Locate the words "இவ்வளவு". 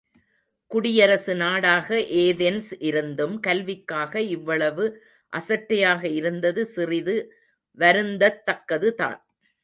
4.27-4.85